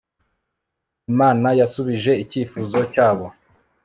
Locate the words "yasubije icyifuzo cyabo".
1.59-3.25